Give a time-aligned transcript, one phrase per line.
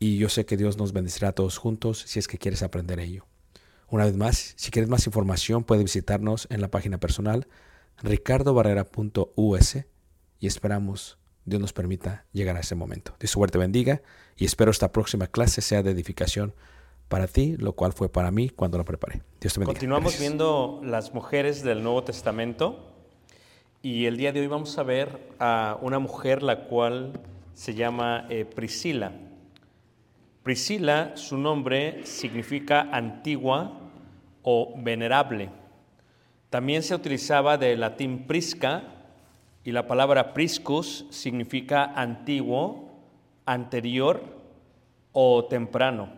[0.00, 2.98] y yo sé que Dios nos bendecirá a todos juntos si es que quieres aprender
[2.98, 3.26] ello.
[3.86, 7.46] Una vez más, si quieres más información, puedes visitarnos en la página personal
[8.02, 9.76] ricardobarrera.us
[10.38, 13.14] y esperamos Dios nos permita llegar a ese momento.
[13.20, 14.00] Dios suerte bendiga
[14.36, 16.54] y espero esta próxima clase sea de edificación
[17.08, 19.20] para ti, lo cual fue para mí cuando la preparé.
[19.38, 19.74] Dios te bendiga.
[19.74, 20.20] Continuamos Gracias.
[20.20, 22.94] viendo las mujeres del Nuevo Testamento
[23.82, 27.20] y el día de hoy vamos a ver a una mujer la cual
[27.52, 29.12] se llama eh, Priscila.
[30.42, 33.78] Priscila, su nombre significa antigua
[34.42, 35.50] o venerable.
[36.48, 38.82] También se utilizaba del latín prisca
[39.64, 42.88] y la palabra priscus significa antiguo,
[43.44, 44.22] anterior
[45.12, 46.08] o temprano.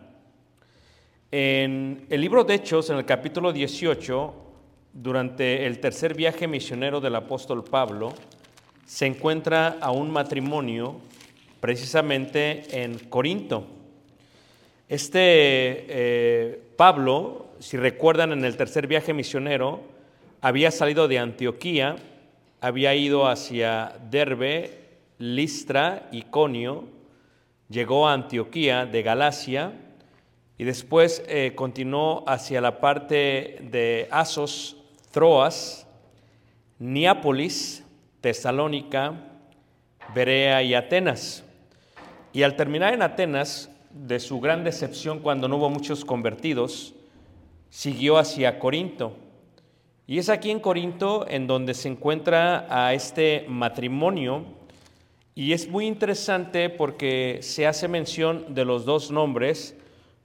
[1.29, 4.33] En el libro de Hechos, en el capítulo 18,
[4.93, 8.13] durante el tercer viaje misionero del apóstol Pablo,
[8.85, 11.01] se encuentra a un matrimonio
[11.59, 13.82] precisamente en Corinto.
[14.89, 15.19] Este
[15.87, 19.81] eh, Pablo, si recuerdan en el tercer viaje misionero,
[20.41, 21.95] había salido de Antioquía,
[22.59, 24.79] había ido hacia Derbe,
[25.19, 26.83] Listra, Iconio,
[27.69, 29.71] llegó a Antioquía de Galacia
[30.57, 34.77] y después eh, continuó hacia la parte de Asos,
[35.11, 35.87] Troas,
[36.77, 37.83] Neápolis,
[38.19, 39.13] Tesalónica,
[40.13, 41.43] Berea y Atenas.
[42.33, 46.95] Y al terminar en Atenas, de su gran decepción cuando no hubo muchos convertidos,
[47.69, 49.13] siguió hacia Corinto.
[50.05, 54.43] Y es aquí en Corinto en donde se encuentra a este matrimonio.
[55.35, 59.77] Y es muy interesante porque se hace mención de los dos nombres,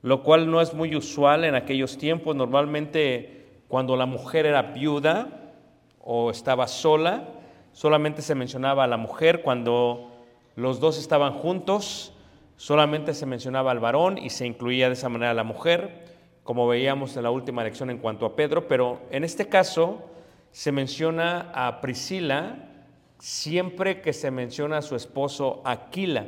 [0.02, 2.34] lo cual no es muy usual en aquellos tiempos.
[2.34, 5.52] Normalmente cuando la mujer era viuda
[6.00, 7.28] o estaba sola,
[7.72, 9.42] solamente se mencionaba a la mujer.
[9.42, 10.10] Cuando
[10.56, 12.12] los dos estaban juntos,
[12.58, 16.18] solamente se mencionaba al varón y se incluía de esa manera a la mujer
[16.48, 20.02] como veíamos en la última lección en cuanto a Pedro, pero en este caso
[20.50, 22.70] se menciona a Priscila
[23.18, 26.26] siempre que se menciona a su esposo Aquila,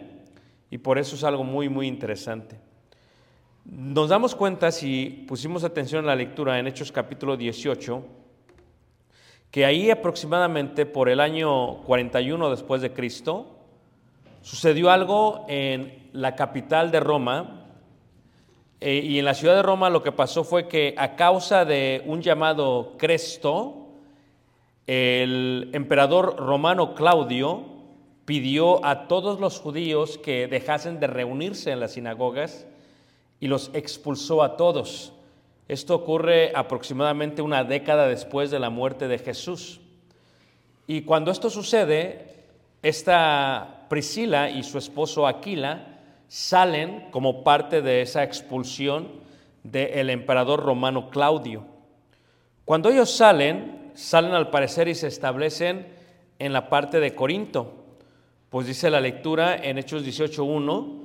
[0.70, 2.60] y por eso es algo muy, muy interesante.
[3.64, 8.04] Nos damos cuenta, si pusimos atención a la lectura en Hechos capítulo 18,
[9.50, 13.59] que ahí aproximadamente por el año 41 después de Cristo,
[14.42, 17.60] sucedió algo en la capital de Roma,
[18.80, 22.02] eh, y en la ciudad de Roma lo que pasó fue que a causa de
[22.06, 23.88] un llamado Cresto,
[24.86, 27.64] el emperador romano Claudio
[28.24, 32.66] pidió a todos los judíos que dejasen de reunirse en las sinagogas
[33.38, 35.12] y los expulsó a todos.
[35.68, 39.80] Esto ocurre aproximadamente una década después de la muerte de Jesús.
[40.86, 42.46] Y cuando esto sucede,
[42.82, 45.98] esta Priscila y su esposo Aquila
[46.28, 49.08] salen como parte de esa expulsión
[49.64, 51.64] del emperador romano Claudio.
[52.64, 55.88] Cuando ellos salen, salen al parecer y se establecen
[56.38, 57.74] en la parte de Corinto,
[58.48, 61.00] pues dice la lectura en Hechos 18.1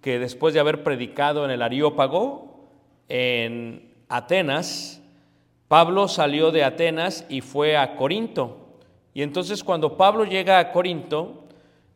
[0.00, 2.70] que después de haber predicado en el Areópago,
[3.10, 5.02] en Atenas,
[5.68, 8.78] Pablo salió de Atenas y fue a Corinto.
[9.12, 11.40] Y entonces cuando Pablo llega a Corinto,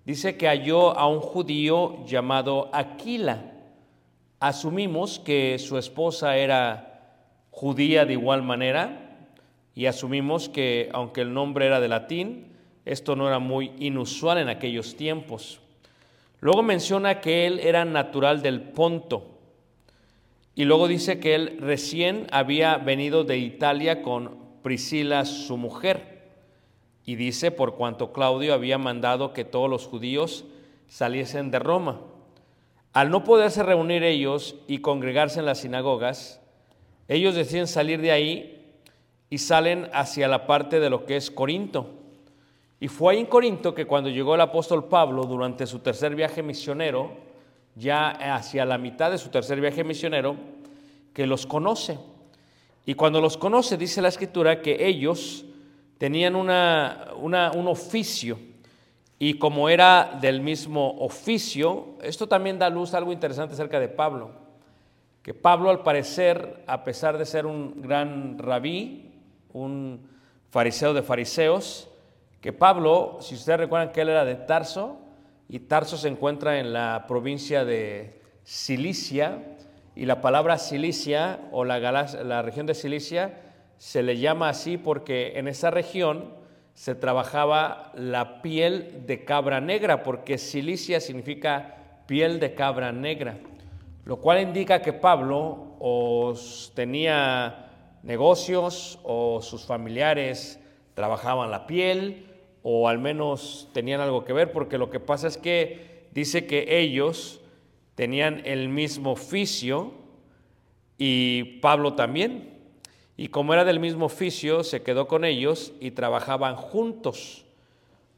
[0.04, 3.52] dice que halló a un judío llamado Aquila.
[4.40, 7.18] Asumimos que su esposa era
[7.50, 9.16] judía de igual manera
[9.74, 12.52] y asumimos que aunque el nombre era de latín,
[12.84, 15.60] esto no era muy inusual en aquellos tiempos.
[16.40, 19.34] Luego menciona que él era natural del Ponto
[20.54, 26.13] y luego dice que él recién había venido de Italia con Priscila, su mujer.
[27.04, 30.44] Y dice, por cuanto Claudio había mandado que todos los judíos
[30.88, 32.00] saliesen de Roma.
[32.92, 36.40] Al no poderse reunir ellos y congregarse en las sinagogas,
[37.08, 38.72] ellos deciden salir de ahí
[39.28, 41.88] y salen hacia la parte de lo que es Corinto.
[42.80, 46.42] Y fue ahí en Corinto que cuando llegó el apóstol Pablo durante su tercer viaje
[46.42, 47.12] misionero,
[47.74, 50.36] ya hacia la mitad de su tercer viaje misionero,
[51.12, 51.98] que los conoce.
[52.86, 55.44] Y cuando los conoce, dice la escritura que ellos
[56.04, 58.38] tenían una, un oficio
[59.18, 63.88] y como era del mismo oficio, esto también da luz a algo interesante acerca de
[63.88, 64.32] Pablo,
[65.22, 69.14] que Pablo al parecer, a pesar de ser un gran rabí,
[69.54, 70.06] un
[70.50, 71.88] fariseo de fariseos,
[72.42, 74.98] que Pablo, si ustedes recuerdan que él era de Tarso,
[75.48, 79.42] y Tarso se encuentra en la provincia de Cilicia,
[79.96, 83.40] y la palabra Cilicia o la, la región de Cilicia
[83.78, 86.32] se le llama así porque en esa región
[86.74, 93.38] se trabajaba la piel de cabra negra, porque silicia significa piel de cabra negra,
[94.04, 96.34] lo cual indica que Pablo o
[96.74, 97.70] tenía
[98.02, 100.60] negocios o sus familiares
[100.94, 102.26] trabajaban la piel
[102.62, 106.78] o al menos tenían algo que ver, porque lo que pasa es que dice que
[106.80, 107.40] ellos
[107.94, 109.92] tenían el mismo oficio
[110.98, 112.53] y Pablo también.
[113.16, 117.44] Y como era del mismo oficio, se quedó con ellos y trabajaban juntos,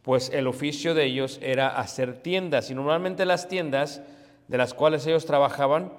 [0.03, 2.71] pues el oficio de ellos era hacer tiendas.
[2.71, 4.03] Y normalmente las tiendas
[4.49, 5.93] de las cuales ellos trabajaban,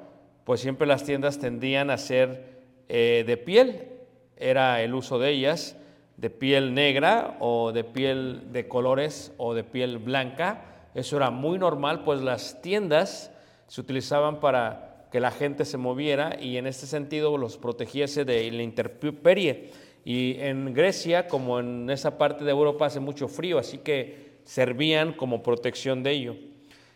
[0.45, 3.89] pues siempre las tiendas tendían a ser eh, de piel.
[4.37, 5.75] Era el uso de ellas,
[6.15, 10.61] de piel negra o de piel de colores o de piel blanca.
[10.95, 13.31] Eso era muy normal, pues las tiendas
[13.67, 14.86] se utilizaban para
[15.17, 19.71] que la gente se moviera y en este sentido los protegiese de la intemperie.
[20.05, 25.13] Y en Grecia, como en esa parte de Europa, hace mucho frío, así que servían
[25.13, 26.35] como protección de ello.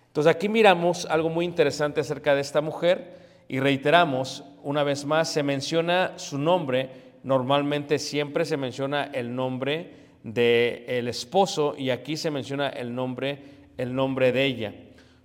[0.06, 3.16] Entonces aquí miramos algo muy interesante acerca de esta mujer
[3.50, 6.92] y reiteramos, una vez más, se menciona su nombre,
[7.24, 13.40] normalmente siempre se menciona el nombre del el esposo y aquí se menciona el nombre,
[13.80, 14.76] el nombre de ella.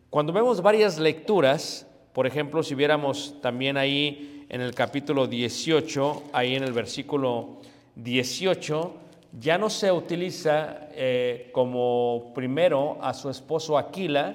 [0.09, 1.86] Cuando vemos varias lecturas,
[2.17, 7.59] por ejemplo, si viéramos también ahí en el capítulo 18, ahí en el versículo
[7.97, 8.95] 18,
[9.39, 14.35] ya no se utiliza eh, como primero a su esposo Aquila,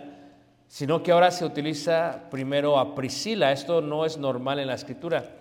[0.68, 3.52] sino que ahora se utiliza primero a Priscila.
[3.52, 5.32] Esto no es normal en la escritura.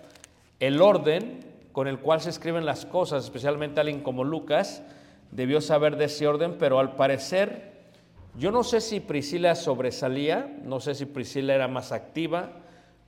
[0.59, 4.81] El orden con el cual se escriben las cosas, especialmente alguien como Lucas,
[5.29, 7.70] debió saber de ese orden, pero al parecer,
[8.37, 12.51] yo no sé si Priscila sobresalía, no sé si Priscila era más activa,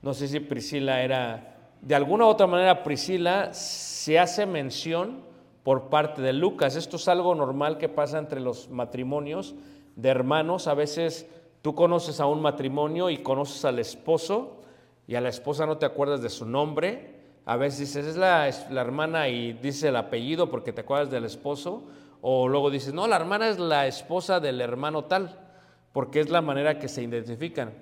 [0.02, 5.22] no sé si Priscila era, de alguna u otra manera, Priscila se hace mención
[5.62, 6.76] por parte de Lucas.
[6.76, 9.54] Esto es algo normal que pasa entre los matrimonios
[9.96, 10.68] de hermanos.
[10.68, 11.26] A veces
[11.62, 14.60] tú conoces a un matrimonio y conoces al esposo
[15.08, 17.14] y a la esposa no te acuerdas de su nombre.
[17.46, 21.84] A veces dices, es la, hermana y dice el apellido porque te acuerdas del esposo.
[22.26, 25.38] O luego dices, no, la hermana es la esposa del hermano tal,
[25.92, 27.74] porque es la manera que se identifican.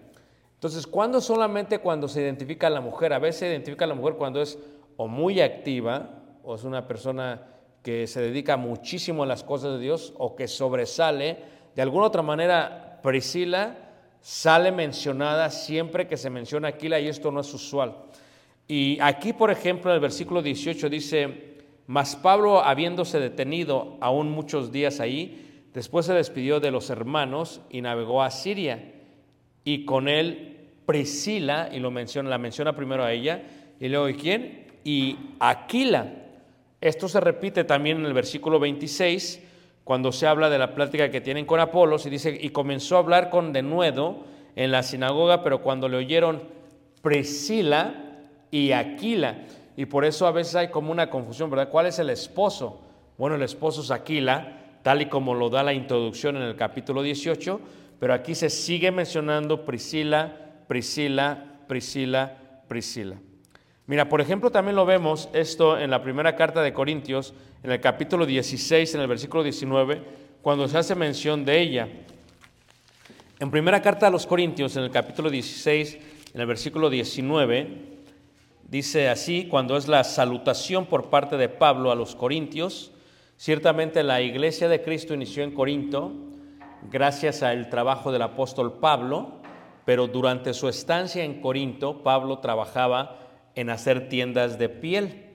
[0.55, 3.13] Entonces, ¿cuándo solamente cuando se identifica a la mujer?
[3.13, 4.59] A veces se identifica a la mujer cuando es
[4.97, 7.41] o muy activa, o es una persona
[7.85, 11.39] que se dedica muchísimo a las cosas de Dios, o que sobresale.
[11.77, 13.77] De alguna otra manera, Priscila
[14.21, 17.95] sale mencionada siempre que se menciona Aquila, y esto no es usual.
[18.67, 21.52] Y aquí, por ejemplo, en el versículo 18 dice,
[21.93, 27.83] mas Pablo, habiéndose detenido aún muchos días ahí, después se despidió de los hermanos y
[27.83, 28.95] navegó a Siria.
[29.63, 33.43] Y con él Priscila, y lo menciona, la menciona primero a ella,
[33.79, 34.69] y luego ¿y quién?
[34.85, 36.15] Y Aquila.
[36.81, 39.43] Esto se repite también en el versículo 26,
[39.85, 43.01] cuando se habla de la plática que tienen con Apolos, y dice, y comenzó a
[43.01, 44.25] hablar con denuedo
[44.57, 46.43] en la sinagoga, pero cuando le oyeron
[47.03, 49.45] Priscila y Aquila,
[49.77, 51.69] y por eso a veces hay como una confusión, ¿verdad?
[51.71, 52.81] ¿Cuál es el esposo?
[53.17, 57.03] Bueno, el esposo es Aquila, tal y como lo da la introducción en el capítulo
[57.03, 57.61] 18,
[57.99, 60.37] pero aquí se sigue mencionando Priscila,
[60.67, 62.37] Priscila, Priscila,
[62.69, 63.17] Priscila.
[63.87, 67.81] Mira, por ejemplo, también lo vemos esto en la primera carta de Corintios, en el
[67.81, 70.03] capítulo 16, en el versículo 19,
[70.41, 71.89] cuando se hace mención de ella.
[73.39, 75.99] En primera carta a los Corintios, en el capítulo 16,
[76.35, 77.92] en el versículo 19,
[78.73, 82.91] dice así, cuando es la salutación por parte de Pablo a los Corintios,
[83.37, 86.11] ciertamente la iglesia de Cristo inició en Corinto
[86.91, 89.43] gracias al trabajo del apóstol Pablo,
[89.85, 93.19] pero durante su estancia en Corinto, Pablo trabajaba
[93.55, 95.27] en hacer tiendas de piel.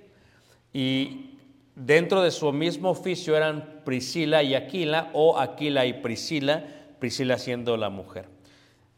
[0.73, 1.37] Y
[1.75, 6.65] dentro de su mismo oficio eran Priscila y Aquila, o Aquila y Priscila,
[6.97, 8.25] Priscila siendo la mujer.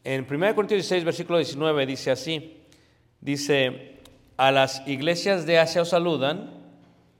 [0.02, 2.56] En 1 Corintios 16, versículo 19 dice así,
[3.20, 3.99] dice,
[4.40, 6.48] a las iglesias de Asia os saludan,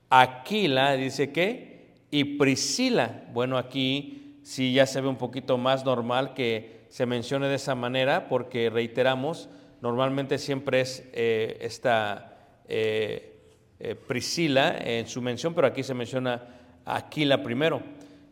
[0.09, 3.25] Aquila, dice que, y Priscila.
[3.35, 7.75] Bueno, aquí sí ya se ve un poquito más normal que se mencione de esa
[7.75, 9.51] manera, porque reiteramos,
[9.83, 13.37] normalmente siempre es eh, esta eh,
[13.79, 16.43] eh, Priscila en su mención, pero aquí se menciona
[16.87, 17.83] Aquila primero.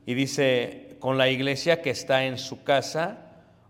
[0.07, 3.19] Y dice, con la iglesia que está en su casa,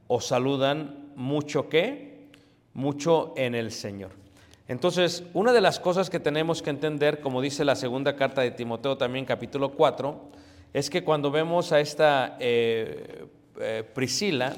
[0.07, 2.29] os saludan mucho que,
[2.73, 4.28] mucho en el Señor.
[4.69, 8.51] Entonces, una de las cosas que tenemos que entender, como dice la segunda carta de
[8.51, 10.31] Timoteo también, capítulo 4,
[10.75, 13.25] es que cuando vemos a esta eh,
[13.59, 14.55] eh, Priscila,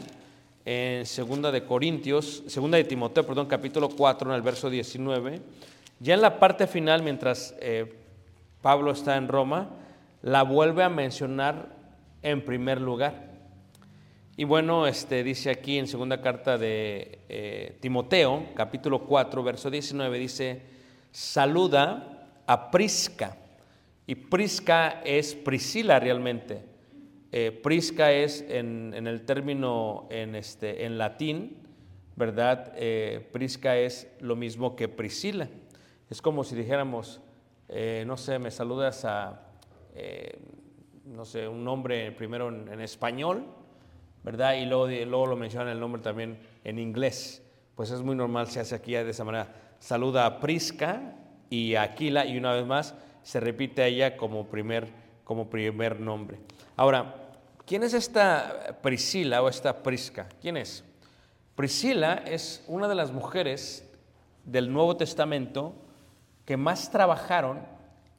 [0.65, 5.41] en segunda de Corintios, segunda de Timoteo, perdón, capítulo 4, en el verso 19,
[6.01, 7.95] ya en la parte final, mientras eh,
[8.63, 9.71] Pablo está en Roma,
[10.23, 11.69] la vuelve a mencionar
[12.23, 13.30] en primer lugar.
[14.41, 20.19] Y bueno, este, dice aquí en segunda carta de eh, Timoteo, capítulo 4, verso 19,
[20.19, 20.63] dice,
[21.11, 23.37] saluda a Prisca.
[24.07, 26.65] Y Prisca es Priscila realmente.
[27.33, 31.59] Eh, Prisca es en, en, el término en, este, en latín,
[32.17, 32.73] ¿verdad?
[32.77, 35.51] Eh, Prisca es lo mismo que Priscila.
[36.09, 37.21] Es como si dijéramos,
[37.69, 39.43] eh, no sé, me saludas a,
[39.95, 40.39] eh,
[41.05, 43.60] no sé, un nombre primero en, en español,
[44.23, 44.55] ¿verdad?
[44.55, 47.43] Y luego, luego lo mencionan el nombre también en inglés.
[47.75, 49.55] Pues es muy normal, se hace aquí de esa manera.
[49.79, 51.15] Saluda a Prisca
[51.49, 54.89] y a Aquila y una vez más se repite a ella como primer,
[55.25, 56.39] como primer nombre.
[56.77, 57.15] Ahora,
[57.65, 60.29] ¿quién es esta Priscila o esta Prisca?
[60.41, 60.85] ¿Quién es?
[61.55, 63.91] Priscila es una de las mujeres
[64.45, 65.75] del Nuevo Testamento
[66.45, 67.61] que más trabajaron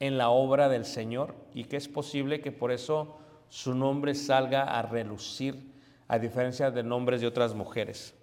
[0.00, 3.18] en la obra del Señor y que es posible que por eso
[3.48, 5.71] su nombre salga a relucir
[6.12, 8.14] a diferencia de nombres de otras mujeres.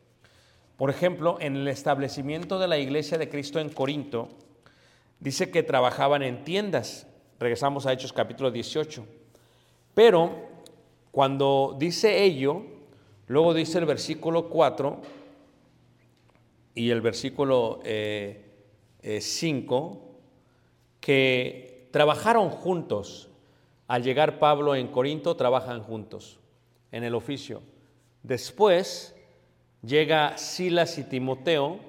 [0.77, 4.29] Por ejemplo, en el establecimiento de la iglesia de Cristo en Corinto,
[5.19, 7.07] dice que trabajaban en tiendas.
[7.39, 9.03] Regresamos a Hechos capítulo 18.
[9.95, 10.29] Pero
[11.09, 12.61] cuando dice ello,
[13.25, 15.01] luego dice el versículo 4
[16.75, 18.45] y el versículo 5 eh,
[19.01, 19.19] eh,
[20.99, 23.29] que trabajaron juntos.
[23.87, 26.39] Al llegar Pablo en Corinto, trabajan juntos
[26.91, 27.63] en el oficio.
[28.23, 29.15] Después
[29.81, 31.79] llega Silas y Timoteo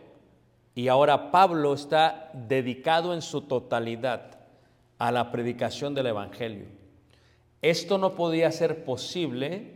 [0.75, 4.39] y ahora Pablo está dedicado en su totalidad
[4.99, 6.67] a la predicación del Evangelio.
[7.63, 9.75] Esto no podía ser posible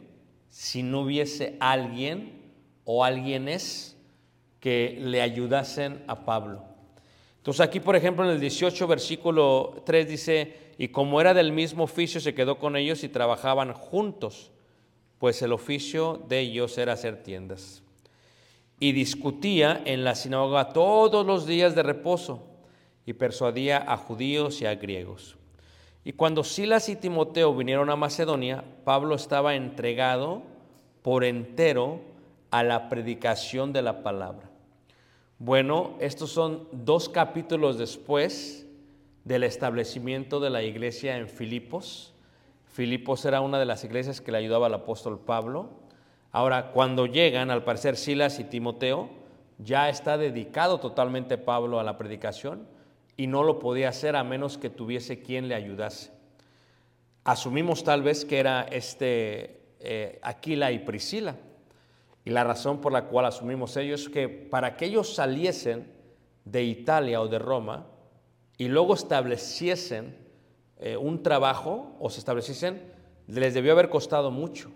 [0.48, 2.42] si no hubiese alguien
[2.84, 3.96] o alguienes
[4.60, 6.62] que le ayudasen a Pablo.
[7.38, 11.84] Entonces aquí, por ejemplo, en el 18 versículo 3 dice, y como era del mismo
[11.84, 14.52] oficio, se quedó con ellos y trabajaban juntos,
[15.18, 17.82] pues el oficio de ellos era hacer tiendas.
[18.80, 22.42] Y discutía en la sinagoga todos los días de reposo
[23.06, 25.36] y persuadía a judíos y a griegos.
[26.04, 30.42] Y cuando Silas y Timoteo vinieron a Macedonia, Pablo estaba entregado
[31.02, 32.00] por entero
[32.50, 34.50] a la predicación de la palabra.
[35.38, 38.66] Bueno, estos son dos capítulos después
[39.24, 42.13] del establecimiento de la iglesia en Filipos.
[42.74, 45.70] Filipos era una de las iglesias que le ayudaba al apóstol Pablo.
[46.32, 49.10] Ahora, cuando llegan, al parecer Silas y Timoteo,
[49.58, 52.66] ya está dedicado totalmente Pablo a la predicación
[53.16, 56.10] y no lo podía hacer a menos que tuviese quien le ayudase.
[57.22, 61.36] Asumimos tal vez que era este eh, Aquila y Priscila.
[62.24, 65.92] Y la razón por la cual asumimos ellos es que para que ellos saliesen
[66.44, 67.86] de Italia o de Roma
[68.58, 70.23] y luego estableciesen
[70.84, 72.82] eh, un trabajo o se estableciesen,
[73.26, 74.70] les debió haber costado mucho.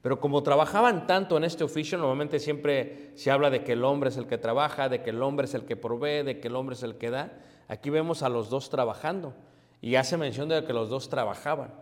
[0.00, 4.08] Pero como trabajaban tanto en este oficio, normalmente siempre se habla de que el hombre
[4.08, 6.56] es el que trabaja, de que el hombre es el que provee, de que el
[6.56, 7.32] hombre es el que da.
[7.68, 9.34] Aquí vemos a los dos trabajando
[9.82, 11.74] y hace mención de que los dos trabajaban.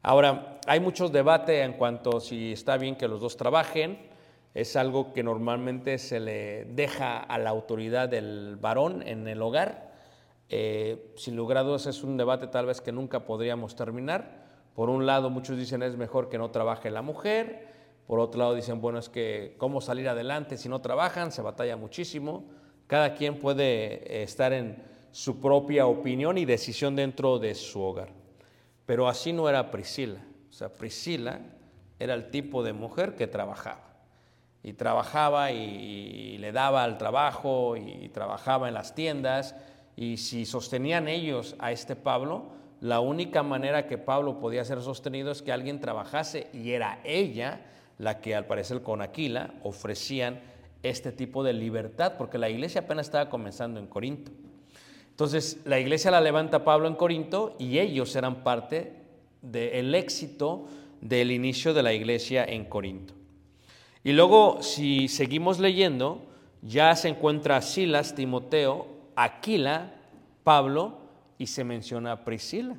[0.00, 3.98] Ahora, hay muchos debates en cuanto a si está bien que los dos trabajen.
[4.54, 9.91] Es algo que normalmente se le deja a la autoridad del varón en el hogar.
[10.54, 14.44] Eh, sin lugar a dudas es un debate tal vez que nunca podríamos terminar.
[14.74, 17.68] Por un lado, muchos dicen es mejor que no trabaje la mujer.
[18.06, 21.78] Por otro lado, dicen, bueno, es que cómo salir adelante si no trabajan, se batalla
[21.78, 22.44] muchísimo.
[22.86, 28.10] Cada quien puede eh, estar en su propia opinión y decisión dentro de su hogar.
[28.84, 30.20] Pero así no era Priscila.
[30.50, 31.40] O sea, Priscila
[31.98, 33.88] era el tipo de mujer que trabajaba.
[34.62, 39.56] Y trabajaba y, le daba al trabajo y trabajaba en las tiendas.
[39.96, 42.46] Y si sostenían ellos a este Pablo,
[42.80, 47.60] la única manera que Pablo podía ser sostenido es que alguien trabajase y era ella
[47.98, 50.40] la que al parecer con Aquila ofrecían
[50.82, 54.32] este tipo de libertad, porque la iglesia apenas estaba comenzando en Corinto.
[55.10, 58.94] Entonces la iglesia la levanta Pablo en Corinto y ellos eran parte
[59.42, 60.66] del éxito
[61.00, 63.14] del inicio de la iglesia en Corinto.
[64.04, 66.22] Y luego, si seguimos leyendo,
[66.62, 69.94] ya se encuentra Silas, Timoteo, Aquila,
[70.44, 70.98] Pablo,
[71.38, 72.76] y se menciona a Priscila.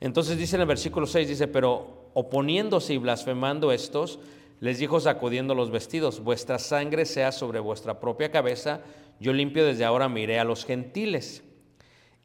[0.00, 4.18] Entonces dice en el versículo 6, dice, pero oponiéndose y blasfemando estos,
[4.60, 8.80] les dijo sacudiendo los vestidos, vuestra sangre sea sobre vuestra propia cabeza,
[9.20, 11.42] yo limpio desde ahora miré a los gentiles.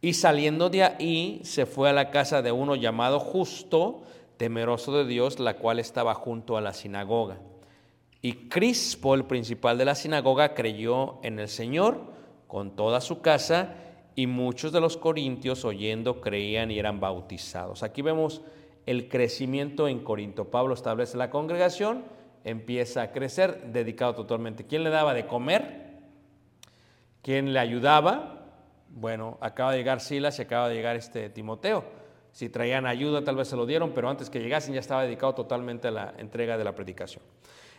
[0.01, 4.03] Y saliendo de ahí, se fue a la casa de uno llamado justo,
[4.37, 7.39] temeroso de Dios, la cual estaba junto a la sinagoga.
[8.21, 12.18] Y Crispo, el principal de la sinagoga, creyó en el Señor
[12.49, 13.75] con toda su casa,
[14.15, 17.83] y muchos de los corintios oyendo creían y eran bautizados.
[17.83, 18.41] Aquí vemos
[18.85, 20.49] el crecimiento en Corinto.
[20.49, 22.03] Pablo establece la congregación,
[22.43, 24.65] empieza a crecer, dedicado totalmente.
[24.65, 25.99] ¿Quién le daba de comer?
[27.21, 28.47] ¿Quién le ayudaba?
[28.89, 31.85] Bueno, acaba de llegar Silas y acaba de llegar este Timoteo.
[32.31, 35.35] Si traían ayuda, tal vez se lo dieron, pero antes que llegasen ya estaba dedicado
[35.35, 37.23] totalmente a la entrega de la predicación.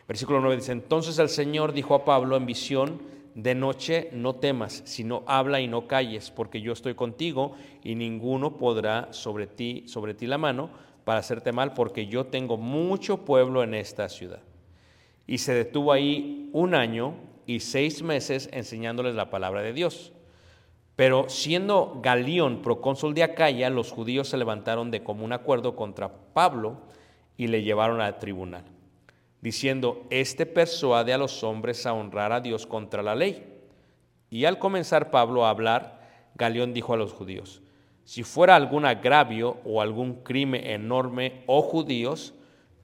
[0.06, 4.82] Versículo 9 dice, entonces el Señor dijo a Pablo en visión, de noche no temas,
[4.84, 10.14] sino habla y no calles, porque yo estoy contigo y ninguno podrá sobre ti, sobre
[10.14, 10.70] ti la mano
[11.04, 14.40] para hacerte mal, porque yo tengo mucho pueblo en esta ciudad.
[15.26, 17.14] Y se detuvo ahí un año
[17.46, 20.12] y seis meses enseñándoles la palabra de Dios.
[20.96, 26.82] Pero siendo Galión procónsul de Acaya, los judíos se levantaron de común acuerdo contra Pablo
[27.36, 28.64] y le llevaron al tribunal
[29.40, 33.46] diciendo, este persuade a los hombres a honrar a Dios contra la ley.
[34.29, 36.00] Y al comenzar Pablo a hablar,
[36.35, 37.62] Galeón dijo a los judíos,
[38.05, 42.35] si fuera algún agravio o algún crimen enorme, oh judíos,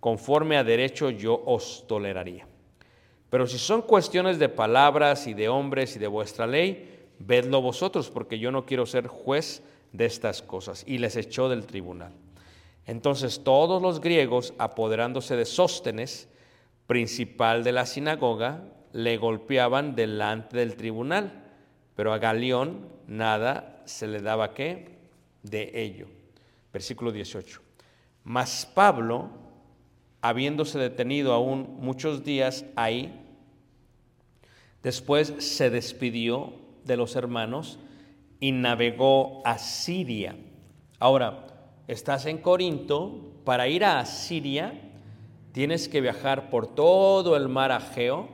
[0.00, 2.46] conforme a derecho yo os toleraría.
[3.28, 8.10] Pero si son cuestiones de palabras y de hombres y de vuestra ley, vedlo vosotros,
[8.10, 10.84] porque yo no quiero ser juez de estas cosas.
[10.86, 12.12] Y les echó del tribunal.
[12.86, 16.28] Entonces todos los griegos, apoderándose de Sóstenes,
[16.86, 21.44] principal de la sinagoga, le golpeaban delante del tribunal,
[21.94, 24.98] pero a Galión nada se le daba qué
[25.42, 26.06] de ello.
[26.72, 27.60] Versículo 18.
[28.24, 29.30] Mas Pablo,
[30.20, 33.26] habiéndose detenido aún muchos días ahí,
[34.86, 36.52] Después se despidió
[36.84, 37.80] de los hermanos
[38.38, 40.36] y navegó a Siria.
[41.00, 44.85] Ahora, estás en Corinto, para ir a Siria
[45.56, 48.28] tienes que viajar por todo el mar Ageo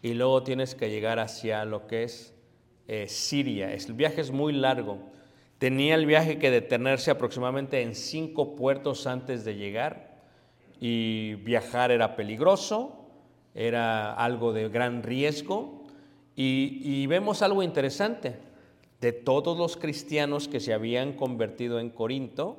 [0.00, 2.34] y luego tienes que llegar hacia lo que es
[2.86, 3.74] eh, Siria.
[3.74, 5.00] El viaje es muy largo.
[5.58, 10.22] Tenía el viaje que detenerse aproximadamente en cinco puertos antes de llegar
[10.80, 13.10] y viajar era peligroso,
[13.54, 15.84] era algo de gran riesgo
[16.34, 18.36] y, y vemos algo interesante.
[19.02, 22.56] De todos los cristianos que se habían convertido en Corinto,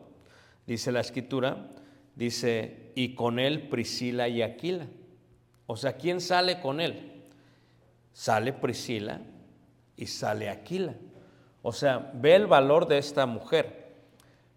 [0.68, 1.72] dice la escritura,
[2.19, 4.88] dice, y con él Priscila y Aquila.
[5.67, 7.23] O sea, ¿quién sale con él?
[8.12, 9.21] Sale Priscila
[9.95, 10.95] y sale Aquila.
[11.62, 13.95] O sea, ve el valor de esta mujer,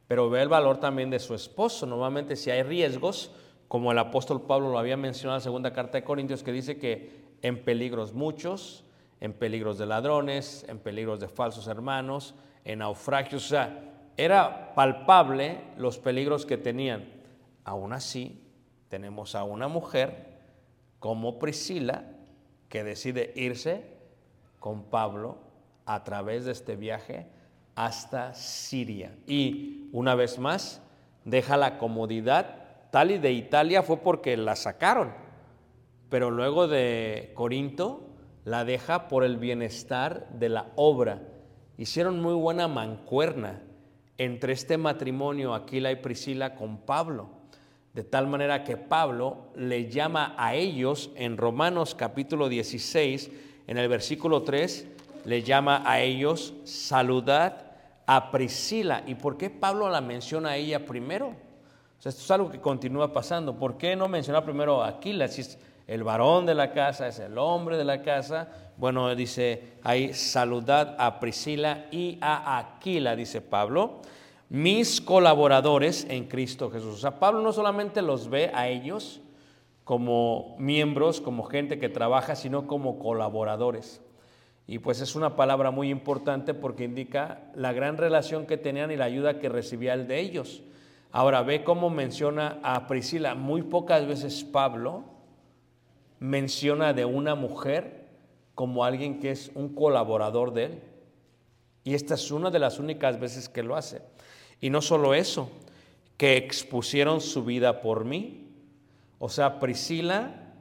[0.09, 1.87] pero ve el valor también de su esposo.
[1.87, 3.31] Normalmente si hay riesgos,
[3.69, 6.79] como el apóstol Pablo lo había mencionado en la segunda carta de Corintios, que dice
[6.79, 8.85] que en peligros muchos,
[9.21, 15.61] en peligros de ladrones, en peligros de falsos hermanos, en naufragios, o sea, era palpable
[15.77, 17.22] los peligros que tenían.
[17.65, 18.43] Aún así,
[18.89, 20.39] tenemos a una mujer
[20.99, 22.05] como Priscila
[22.69, 23.85] que decide irse
[24.59, 25.39] con Pablo
[25.87, 27.27] a través de este viaje
[27.75, 29.15] hasta Siria.
[29.27, 30.83] Y una vez más,
[31.25, 32.91] deja la comodidad.
[32.91, 35.13] Tal y de Italia fue porque la sacaron,
[36.09, 38.09] pero luego de Corinto
[38.45, 41.23] la deja por el bienestar de la obra.
[41.79, 43.63] Hicieron muy buena mancuerna
[44.19, 47.42] entre este matrimonio, Aquila y Priscila, con Pablo.
[47.95, 53.31] De tal manera que Pablo le llama a ellos en Romanos capítulo 16,
[53.67, 54.87] en el versículo 3,
[55.27, 57.73] le llama a ellos saludad
[58.07, 59.03] a Priscila.
[59.07, 61.29] ¿Y por qué Pablo la menciona a ella primero?
[61.29, 63.59] O sea, esto es algo que continúa pasando.
[63.59, 65.29] ¿Por qué no menciona primero a Aquila?
[65.29, 68.49] Si es el varón de la casa, es el hombre de la casa.
[68.79, 74.01] Bueno, dice ahí saludad a Priscila y a Aquila, dice Pablo,
[74.53, 76.97] mis colaboradores en Cristo Jesús.
[76.97, 79.23] O sea, Pablo no solamente los ve a ellos
[79.83, 84.03] como miembros, como gente que trabaja, sino como colaboradores.
[84.67, 88.97] Y pues es una palabra muy importante porque indica la gran relación que tenían y
[88.97, 90.63] la ayuda que recibía el de ellos.
[91.13, 93.35] Ahora ve cómo menciona a Priscila.
[93.35, 95.05] Muy pocas veces Pablo
[96.21, 98.07] menciona de una mujer
[98.55, 100.83] como alguien que es un colaborador de él.
[101.85, 104.03] Y esta es una de las únicas veces que lo hace.
[104.63, 105.51] Y no solo eso,
[106.17, 108.47] que expusieron su vida por mí.
[109.19, 110.55] O sea, Priscila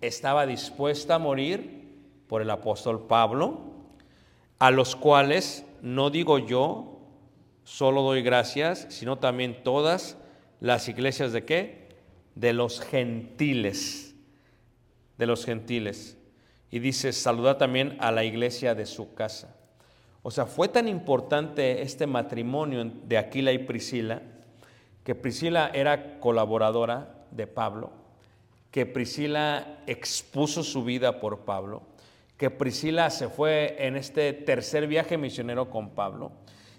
[0.00, 3.60] estaba dispuesta a morir por el apóstol Pablo,
[4.60, 7.00] a los cuales no digo yo,
[7.64, 10.16] solo doy gracias, sino también todas
[10.60, 11.88] las iglesias de qué?
[12.36, 14.14] De los gentiles,
[15.18, 16.16] de los gentiles.
[16.70, 19.56] Y dice, saluda también a la iglesia de su casa.
[20.22, 24.20] O sea, fue tan importante este matrimonio de Aquila y Priscila,
[25.02, 27.90] que Priscila era colaboradora de Pablo,
[28.70, 31.82] que Priscila expuso su vida por Pablo,
[32.36, 36.32] que Priscila se fue en este tercer viaje misionero con Pablo.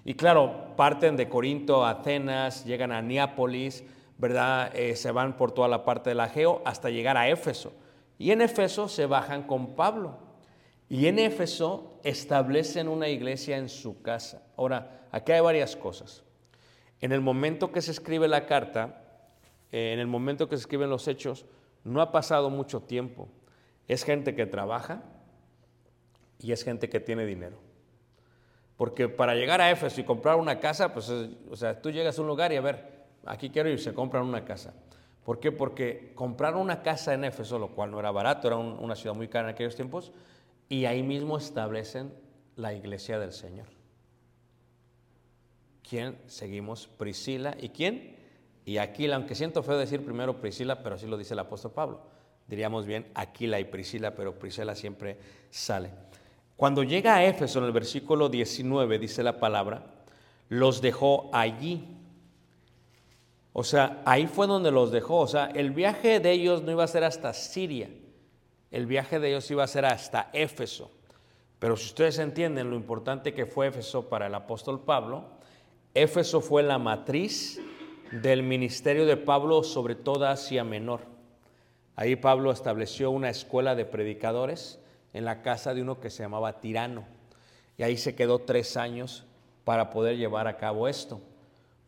[0.05, 3.83] Y claro, parten de Corinto a Atenas, llegan a Neápolis,
[4.17, 4.71] ¿verdad?
[4.75, 7.73] Eh, se van por toda la parte del Ageo hasta llegar a Éfeso.
[8.17, 10.30] Y en Éfeso se bajan con Pablo.
[10.91, 14.43] Y en Éfeso establecen una iglesia en su casa.
[14.57, 16.21] Ahora, aquí hay varias cosas.
[16.99, 19.01] En el momento que se escribe la carta,
[19.71, 21.45] eh, en el momento que se escriben los hechos,
[21.85, 23.29] no ha pasado mucho tiempo.
[23.87, 25.01] Es gente que trabaja,
[26.41, 27.57] y es gente que tiene dinero.
[28.75, 32.21] Porque para llegar a Éfeso y comprar una casa, pues, o sea, tú llegas a
[32.21, 34.73] un lugar y a ver, aquí quiero ir, se compran una casa.
[35.23, 35.53] ¿Por qué?
[35.53, 39.29] Porque comprar una casa en Éfeso, lo cual no era barato, era una ciudad muy
[39.29, 40.11] cara en aquellos tiempos,
[40.71, 42.13] y ahí mismo establecen
[42.55, 43.67] la iglesia del Señor.
[45.87, 46.17] ¿Quién?
[46.27, 47.57] Seguimos Priscila.
[47.59, 48.15] ¿Y quién?
[48.63, 52.03] Y Aquila, aunque siento feo decir primero Priscila, pero así lo dice el apóstol Pablo.
[52.47, 55.17] Diríamos bien Aquila y Priscila, pero Priscila siempre
[55.49, 55.89] sale.
[56.55, 59.83] Cuando llega a Éfeso, en el versículo 19, dice la palabra,
[60.47, 61.85] los dejó allí.
[63.51, 65.17] O sea, ahí fue donde los dejó.
[65.17, 67.89] O sea, el viaje de ellos no iba a ser hasta Siria.
[68.71, 70.91] El viaje de ellos iba a ser hasta Éfeso.
[71.59, 75.25] Pero si ustedes entienden lo importante que fue Éfeso para el apóstol Pablo,
[75.93, 77.59] Éfeso fue la matriz
[78.11, 81.01] del ministerio de Pablo sobre toda Asia Menor.
[81.97, 84.79] Ahí Pablo estableció una escuela de predicadores
[85.13, 87.05] en la casa de uno que se llamaba Tirano.
[87.77, 89.25] Y ahí se quedó tres años
[89.65, 91.21] para poder llevar a cabo esto.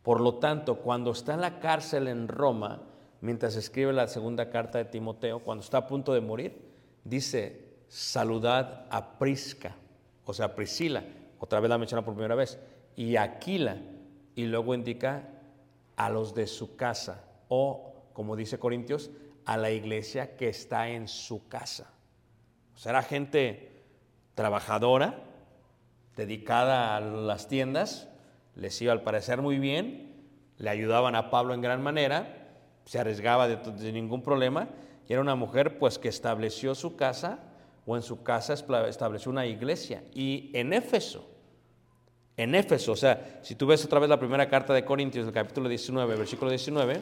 [0.03, 2.81] Por lo tanto, cuando está en la cárcel en Roma,
[3.21, 6.72] mientras escribe la segunda carta de Timoteo, cuando está a punto de morir,
[7.03, 9.75] dice, saludad a Prisca,
[10.25, 11.03] o sea, Priscila,
[11.39, 12.59] otra vez la menciona por primera vez,
[12.95, 13.77] y Aquila,
[14.35, 15.29] y luego indica
[15.95, 19.11] a los de su casa, o como dice Corintios,
[19.45, 21.91] a la iglesia que está en su casa.
[22.75, 23.83] O sea, era gente
[24.35, 25.19] trabajadora,
[26.15, 28.07] dedicada a las tiendas,
[28.55, 30.13] les iba al parecer muy bien,
[30.57, 32.51] le ayudaban a Pablo en gran manera,
[32.85, 34.69] se arriesgaba de, de ningún problema,
[35.07, 37.39] y era una mujer pues que estableció su casa,
[37.85, 40.03] o en su casa estableció una iglesia.
[40.13, 41.27] Y en Éfeso,
[42.37, 45.33] en Éfeso, o sea, si tú ves otra vez la primera carta de Corintios, el
[45.33, 47.01] capítulo 19, versículo 19,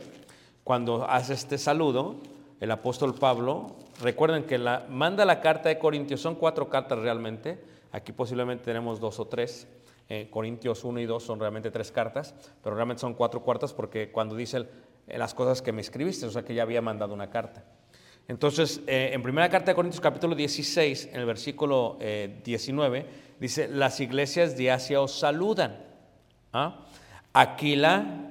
[0.64, 2.18] cuando hace este saludo,
[2.60, 4.58] el apóstol Pablo, recuerden que
[4.90, 9.68] manda la carta de Corintios, son cuatro cartas realmente, aquí posiblemente tenemos dos o tres,
[10.10, 14.12] eh, Corintios 1 y 2 son realmente tres cartas, pero realmente son cuatro cuartas porque
[14.12, 14.68] cuando dice
[15.08, 17.64] las cosas que me escribiste, o sea que ya había mandado una carta.
[18.32, 23.06] Entonces, eh, en primera carta de Corintios capítulo 16, en el versículo eh, 19,
[23.42, 25.84] dice, las iglesias de Asia os saludan.
[26.54, 26.86] ¿Ah?
[27.34, 28.30] Aquila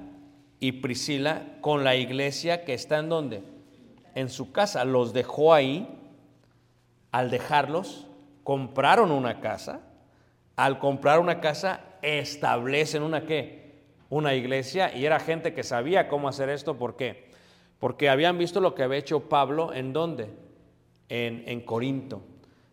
[0.59, 3.43] y Priscila con la iglesia que está en donde?
[4.15, 4.85] En su casa.
[4.85, 5.87] Los dejó ahí.
[7.11, 8.07] Al dejarlos,
[8.43, 9.81] compraron una casa.
[10.55, 13.83] Al comprar una casa, establecen una qué?
[14.09, 14.95] Una iglesia.
[14.95, 16.79] Y era gente que sabía cómo hacer esto.
[16.79, 17.30] ¿Por qué?
[17.81, 20.29] Porque habían visto lo que había hecho Pablo en dónde?
[21.09, 22.21] En, en Corinto.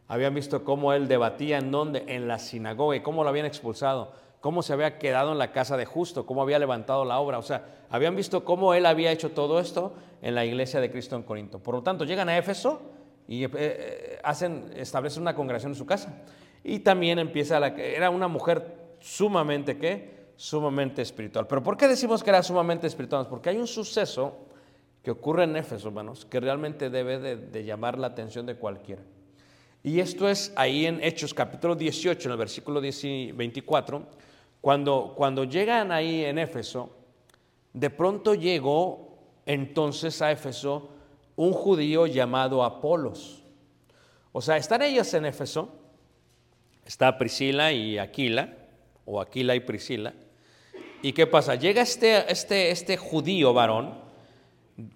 [0.07, 2.05] Habían visto cómo él debatía en dónde?
[2.09, 5.79] En la sinagoga y cómo lo habían expulsado, cómo se había quedado en la casa
[5.79, 7.39] de justo, cómo había levantado la obra.
[7.39, 11.17] O sea, habían visto cómo él había hecho todo esto en la iglesia de Cristo
[11.17, 11.59] en Corinto.
[11.59, 12.83] Por lo tanto, llegan a Éfeso
[13.27, 16.23] y eh, eh, hacen, establecen una congregación en su casa.
[16.63, 20.33] Y también empieza la era una mujer sumamente qué?
[20.37, 21.47] Sumamente espiritual.
[21.47, 23.27] Pero ¿por qué decimos que era sumamente espiritual?
[23.27, 24.48] Porque hay un suceso
[25.09, 29.01] que ocurre en Éfeso, hermanos, que realmente debe de, llamar la atención de cualquiera.
[29.83, 34.07] Y esto es ahí en Hechos capítulo 18, en el versículo 10 24,
[34.61, 36.95] cuando, cuando llegan ahí en Éfeso,
[37.73, 39.17] de pronto llegó
[39.47, 40.91] entonces a Éfeso
[41.37, 43.43] un judío llamado Apolos.
[44.33, 45.71] O sea, están ellos en Éfeso,
[46.85, 48.59] está Priscila y Aquila,
[49.07, 50.13] o Aquila y Priscila,
[51.01, 51.55] ¿y qué pasa?
[51.55, 54.07] Llega este, este, este judío varón,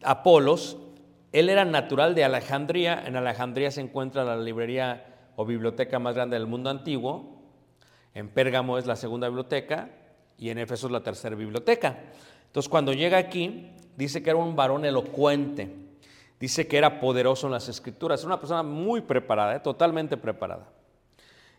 [0.03, 0.77] Apolos,
[1.33, 3.03] él era natural de Alejandría.
[3.07, 7.43] En Alejandría se encuentra la librería o biblioteca más grande del mundo antiguo.
[8.15, 9.91] En Pérgamo es la segunda biblioteca
[10.39, 11.99] y en Éfeso es la tercera biblioteca.
[12.47, 15.75] Entonces, cuando llega aquí, dice que era un varón elocuente.
[16.39, 18.25] Dice que era poderoso en las escrituras.
[18.25, 19.61] Una persona muy preparada, ¿eh?
[19.61, 20.69] totalmente preparada.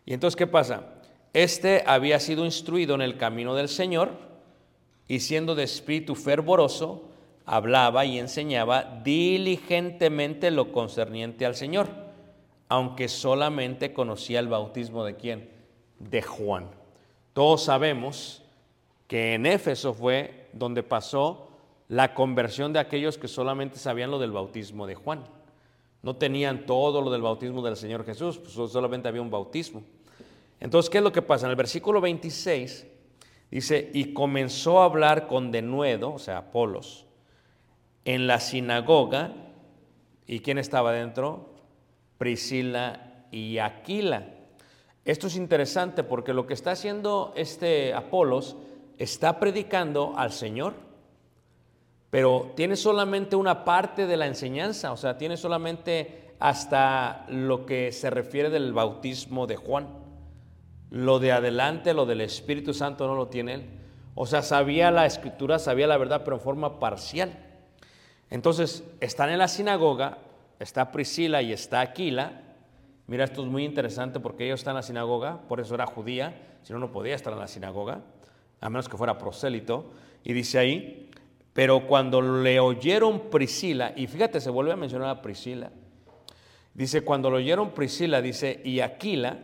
[0.06, 0.84] Y entonces, ¿qué pasa?
[1.32, 4.12] Este había sido instruido en el camino del Señor
[5.08, 7.10] y siendo de espíritu fervoroso,
[7.46, 11.88] hablaba y enseñaba diligentemente lo concerniente al Señor,
[12.68, 15.50] aunque solamente conocía el bautismo de quién?
[15.98, 16.70] De Juan.
[17.32, 18.42] Todos sabemos
[19.06, 21.48] que en Éfeso fue donde pasó
[21.88, 25.24] la conversión de aquellos que solamente sabían lo del bautismo de Juan.
[26.02, 29.82] No tenían todo lo del bautismo del Señor Jesús, pues solamente había un bautismo.
[30.60, 31.46] Entonces, ¿qué es lo que pasa?
[31.46, 32.86] En el versículo 26
[33.50, 37.06] dice, y comenzó a hablar con denuedo, o sea, Apolos,
[38.04, 39.32] en la sinagoga,
[40.26, 41.54] ¿y quién estaba dentro?
[42.18, 44.28] Priscila y Aquila.
[45.04, 48.56] Esto es interesante porque lo que está haciendo este Apolos
[48.98, 50.74] está predicando al Señor,
[52.10, 57.90] pero tiene solamente una parte de la enseñanza, o sea, tiene solamente hasta lo que
[57.92, 59.88] se refiere del bautismo de Juan.
[60.90, 63.70] Lo de adelante, lo del Espíritu Santo no lo tiene él.
[64.14, 67.36] O sea, sabía la escritura, sabía la verdad, pero en forma parcial.
[68.34, 70.18] Entonces, están en la sinagoga,
[70.58, 72.42] está Priscila y está Aquila.
[73.06, 76.58] Mira, esto es muy interesante porque ellos están en la sinagoga, por eso era judía,
[76.64, 78.00] si no, no podía estar en la sinagoga,
[78.60, 79.92] a menos que fuera prosélito.
[80.24, 81.10] Y dice ahí,
[81.52, 85.70] pero cuando le oyeron Priscila, y fíjate, se vuelve a mencionar a Priscila,
[86.74, 89.38] dice, cuando lo oyeron Priscila, dice, y Aquila,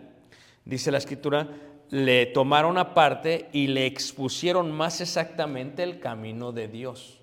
[0.65, 1.47] dice la escritura,
[1.91, 7.20] le tomaron aparte y le expusieron más exactamente el camino de Dios.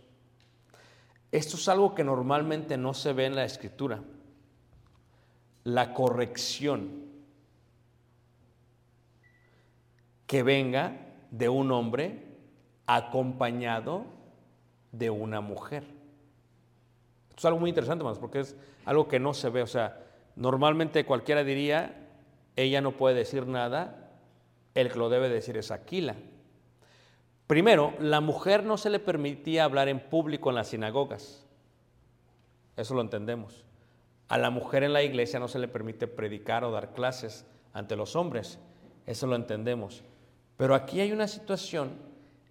[1.38, 4.02] Esto es algo que normalmente no se ve en la escritura.
[5.66, 7.04] La corrección
[10.26, 10.98] que venga
[11.30, 12.24] de un hombre
[12.88, 14.06] acompañado
[14.92, 15.84] de una mujer.
[17.30, 19.62] Esto es algo muy interesante, porque es algo que no se ve.
[19.62, 22.08] O sea, normalmente cualquiera diría,
[22.56, 24.10] ella no puede decir nada,
[24.74, 26.16] el que lo debe decir es Aquila.
[27.48, 31.46] Primero, la mujer no se le permitía hablar en público en las sinagogas.
[32.76, 33.64] Eso lo entendemos.
[34.30, 37.96] a la mujer en la iglesia no se le permite predicar o dar clases ante
[37.96, 38.60] los hombres.
[39.06, 40.04] Eso lo entendemos.
[40.58, 41.92] Pero aquí hay una situación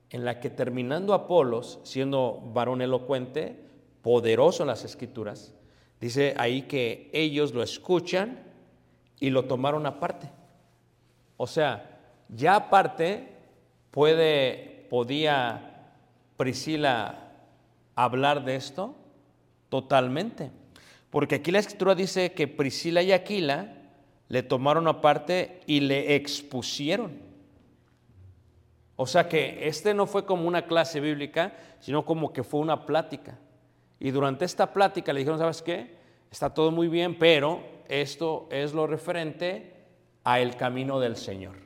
[0.08, 3.60] en la que terminando Apolos, siendo varón elocuente,
[4.00, 5.52] poderoso en las escrituras,
[6.00, 8.42] dice ahí que ellos lo escuchan
[9.18, 10.30] y lo tomaron aparte.
[11.36, 13.36] O sea, ya aparte
[13.90, 15.92] puede, podía
[16.38, 17.30] Priscila
[17.94, 18.94] hablar de esto
[19.68, 20.50] totalmente.
[21.10, 23.74] Porque aquí la escritura dice que Priscila y Aquila
[24.28, 27.12] le tomaron aparte y le expusieron.
[28.96, 32.86] O sea que este no fue como una clase bíblica, sino como que fue una
[32.86, 33.38] plática.
[34.00, 35.94] Y durante esta plática le dijeron, ¿sabes qué?
[36.30, 39.74] Está todo muy bien, pero esto es lo referente
[40.24, 41.56] a el camino del Señor.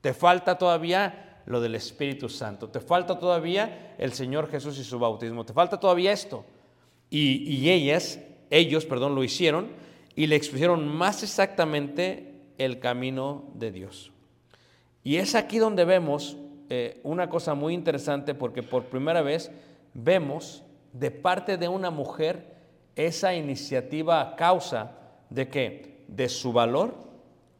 [0.00, 4.98] Te falta todavía lo del Espíritu Santo, te falta todavía el Señor Jesús y su
[4.98, 6.44] bautismo, te falta todavía esto.
[7.10, 9.68] Y, ellas, ellos, perdón, lo hicieron
[10.14, 14.12] y le expusieron más exactamente el camino de Dios.
[15.02, 16.36] Y es aquí donde vemos
[16.68, 19.50] eh, una cosa muy interesante porque por primera vez
[19.94, 22.56] vemos de parte de una mujer
[22.94, 24.98] esa iniciativa a causa
[25.30, 26.04] de qué?
[26.08, 26.94] De su valor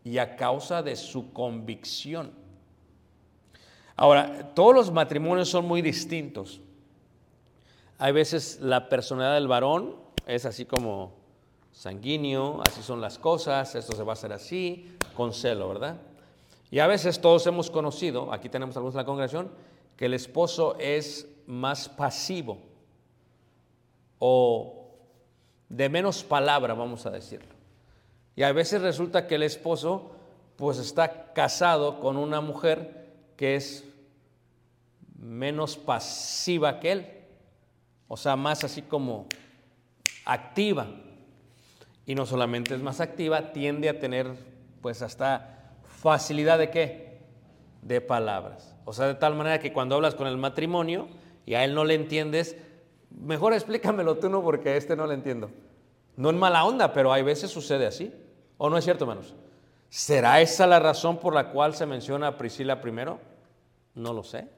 [0.05, 2.33] y a causa de su convicción.
[4.01, 6.61] Ahora, todos los matrimonios son muy distintos.
[7.99, 11.15] Hay veces la personalidad del varón es así como
[11.73, 15.97] sanguíneo, así son las cosas, esto se va a hacer así, con celo, ¿verdad?
[16.71, 19.51] Y a veces todos hemos conocido, aquí tenemos algunos en la congregación,
[19.97, 22.59] que el esposo es más pasivo
[24.21, 24.91] o
[25.69, 27.53] de menos palabra, vamos a decirlo.
[28.37, 30.13] Y a veces resulta que el esposo
[30.55, 33.88] pues está casado con una mujer que es
[35.19, 37.07] menos pasiva que él,
[38.07, 39.27] o sea, más así como
[40.25, 40.87] activa.
[42.07, 44.33] Y no solamente es más activa, tiende a tener
[44.81, 47.19] pues hasta facilidad de qué?
[47.83, 48.75] De palabras.
[48.85, 51.09] O sea, de tal manera que cuando hablas con el matrimonio
[51.45, 52.57] y a él no le entiendes,
[53.11, 55.51] mejor explícamelo tú, no, porque a este no le entiendo.
[56.17, 58.13] No en mala onda, pero hay veces sucede así.
[58.57, 59.35] ¿O no es cierto, hermanos?
[59.89, 63.19] ¿Será esa la razón por la cual se menciona a Priscila primero?
[63.95, 64.49] No lo sé.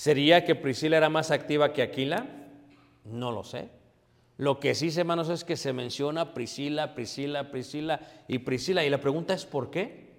[0.00, 2.26] ¿Sería que Priscila era más activa que Aquila?
[3.04, 3.68] No lo sé.
[4.38, 8.82] Lo que sí, hermanos, es que se menciona Priscila, Priscila, Priscila y Priscila.
[8.82, 10.14] Y la pregunta es ¿por qué?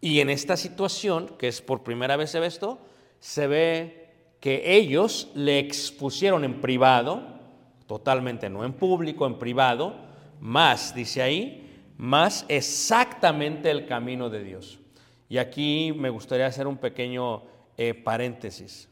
[0.00, 2.78] Y en esta situación, que es por primera vez se ve esto,
[3.20, 4.08] se ve
[4.40, 7.22] que ellos le expusieron en privado,
[7.86, 9.94] totalmente no en público, en privado,
[10.40, 14.80] más, dice ahí, más exactamente el camino de Dios.
[15.28, 17.42] Y aquí me gustaría hacer un pequeño
[17.76, 18.88] eh, paréntesis,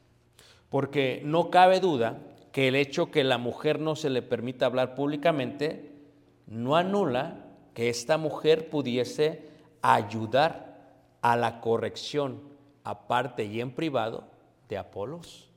[0.71, 4.95] porque no cabe duda que el hecho que la mujer no se le permita hablar
[4.95, 5.91] públicamente
[6.47, 9.49] no anula que esta mujer pudiese
[9.83, 10.71] ayudar
[11.23, 12.41] a la corrección
[12.83, 14.25] aparte y en privado
[14.69, 15.49] de Apolos.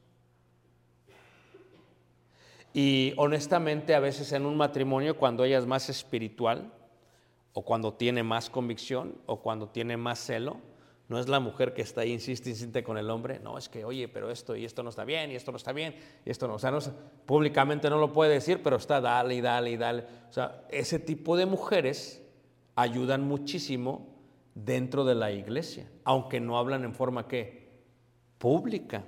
[2.73, 6.71] Y honestamente a veces en un matrimonio cuando ella es más espiritual
[7.53, 10.57] o cuando tiene más convicción o cuando tiene más celo,
[11.13, 13.85] no es la mujer que está ahí, insiste, insiste con el hombre, no, es que,
[13.85, 15.95] oye, pero esto y esto no está bien, y esto no está bien,
[16.25, 16.79] y esto no, o sea, no,
[17.27, 20.05] públicamente no lo puede decir, pero está dale y dale y dale.
[20.27, 22.23] O sea, ese tipo de mujeres
[22.73, 24.07] ayudan muchísimo
[24.55, 27.69] dentro de la iglesia, aunque no hablan en forma que
[28.39, 29.03] pública.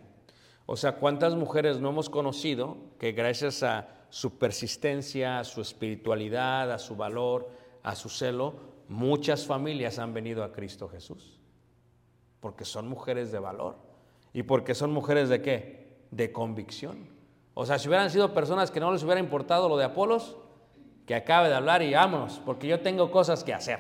[0.67, 6.71] O sea, ¿cuántas mujeres no hemos conocido que gracias a su persistencia, a su espiritualidad,
[6.71, 7.49] a su valor,
[7.81, 8.53] a su celo,
[8.89, 11.39] muchas familias han venido a Cristo Jesús?
[12.45, 13.75] Porque son mujeres de valor.
[14.31, 15.87] ¿Y porque son mujeres de qué?
[16.11, 17.09] De convicción.
[17.55, 20.37] O sea, si hubieran sido personas que no les hubiera importado lo de Apolos,
[21.07, 23.79] que acabe de hablar y vámonos, porque yo tengo cosas que hacer.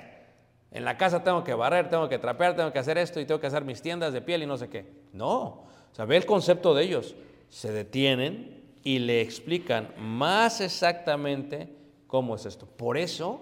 [0.71, 3.39] En la casa tengo que barrer, tengo que trapear, tengo que hacer esto y tengo
[3.39, 5.03] que hacer mis tiendas de piel y no sé qué.
[5.13, 7.15] No, o sea, ve el concepto de ellos.
[7.49, 11.69] Se detienen y le explican más exactamente
[12.07, 12.65] cómo es esto.
[12.65, 13.41] Por eso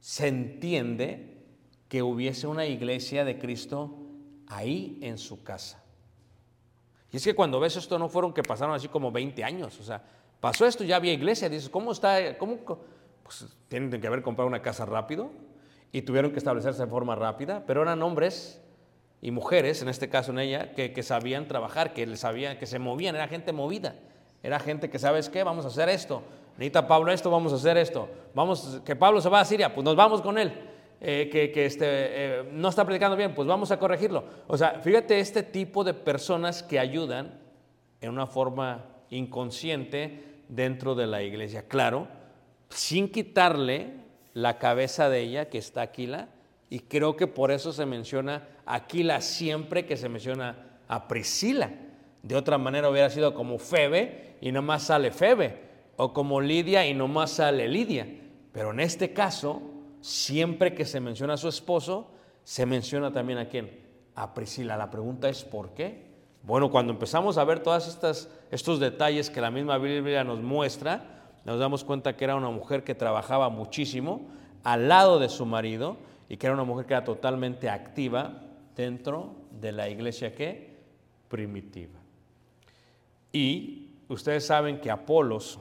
[0.00, 1.36] se entiende
[1.90, 4.06] que hubiese una iglesia de Cristo
[4.48, 5.82] ahí en su casa.
[7.10, 9.82] Y es que cuando ves esto no fueron que pasaron así como 20 años, o
[9.82, 10.02] sea,
[10.40, 12.36] pasó esto, ya había iglesia, dices, ¿cómo está?
[12.36, 12.58] ¿Cómo?
[13.22, 15.30] Pues tienen que haber comprado una casa rápido
[15.92, 18.60] y tuvieron que establecerse de forma rápida, pero eran hombres
[19.20, 23.16] y mujeres, en este caso en ella, que, sabían trabajar, que, sabían, que se movían,
[23.16, 23.96] era gente movida,
[24.42, 25.42] era gente que, ¿sabes qué?
[25.42, 26.22] Vamos a hacer esto,
[26.56, 29.84] necesita Pablo esto, vamos a hacer esto, vamos, que Pablo se va a Siria, pues
[29.84, 30.52] nos vamos con él,
[31.00, 34.24] eh, que, este, eh, no está predicando bien, pues vamos a corregirlo.
[34.48, 37.38] O sea, fíjate este tipo de personas que ayudan
[38.00, 42.08] en una forma inconsciente dentro de la iglesia, claro,
[42.68, 43.92] sin quitarle
[44.34, 46.28] la cabeza de ella, que está Aquila,
[46.70, 51.70] y creo que por eso se menciona Aquila siempre que se menciona a Priscila.
[52.22, 55.62] De otra manera hubiera sido como Febe y nomás sale Febe,
[55.96, 58.06] o como Lidia y nomás sale Lidia.
[58.52, 59.62] Pero en este caso,
[60.00, 62.10] siempre que se menciona a su esposo,
[62.44, 63.70] se menciona también a quién?
[64.14, 64.76] A Priscila.
[64.76, 66.08] La pregunta es ¿por qué?
[66.42, 67.98] Bueno, cuando empezamos a ver todos
[68.50, 72.84] estos detalles que la misma Biblia nos muestra, nos damos cuenta que era una mujer
[72.84, 74.28] que trabajaba muchísimo
[74.64, 75.96] al lado de su marido
[76.28, 78.42] y que era una mujer que era totalmente activa
[78.76, 80.76] dentro de la iglesia que
[81.28, 81.98] primitiva.
[83.32, 85.58] Y ustedes saben que Apolos,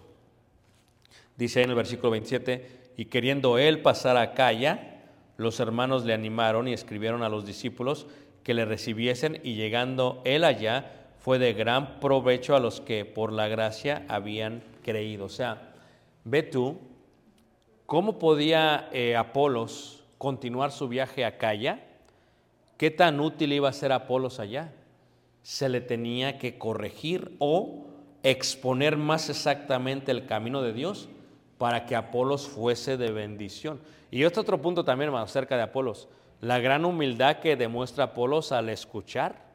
[1.35, 4.95] dice en el versículo 27, y queriendo él pasar a Calla,
[5.37, 8.07] los hermanos le animaron y escribieron a los discípulos
[8.43, 13.31] que le recibiesen y llegando él allá fue de gran provecho a los que por
[13.31, 15.25] la gracia habían creído.
[15.25, 15.73] O sea,
[16.23, 16.79] ve tú,
[17.85, 21.83] ¿cómo podía eh, Apolos continuar su viaje a Calla?
[22.77, 24.73] ¿Qué tan útil iba a ser Apolos allá?
[25.43, 27.85] Se le tenía que corregir o
[28.23, 31.09] exponer más exactamente el camino de Dios
[31.57, 33.79] para que Apolos fuese de bendición.
[34.11, 36.07] Y este otro punto también, hermano, acerca de Apolos,
[36.41, 39.47] la gran humildad que demuestra Apolos al escuchar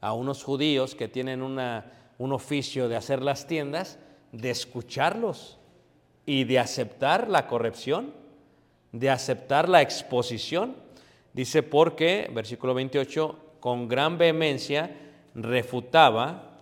[0.00, 3.98] a unos judíos que tienen una, un oficio de hacer las tiendas,
[4.32, 5.58] de escucharlos
[6.26, 8.12] y de aceptar la corrección,
[8.92, 10.76] de aceptar la exposición.
[11.32, 14.94] Dice, porque, versículo 28, con gran vehemencia
[15.34, 16.58] refutaba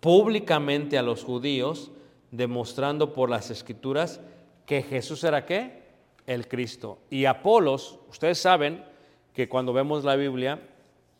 [0.00, 1.90] públicamente a los judíos,
[2.30, 4.20] demostrando por las escrituras
[4.66, 5.82] que Jesús era qué?
[6.26, 6.98] El Cristo.
[7.10, 8.84] Y Apolos, ustedes saben
[9.32, 10.60] que cuando vemos la Biblia,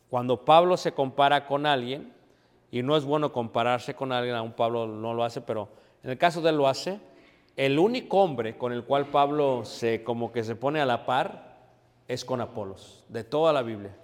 [0.09, 2.13] cuando Pablo se compara con alguien,
[2.71, 5.69] y no es bueno compararse con alguien, aún Pablo no lo hace, pero
[6.03, 7.01] en el caso de él lo hace,
[7.57, 11.59] el único hombre con el cual Pablo se como que se pone a la par
[12.09, 13.97] es con Apolos, de toda la Biblia,